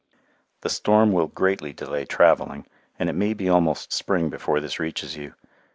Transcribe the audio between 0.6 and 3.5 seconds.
The storm will greatly delay travelling and it may be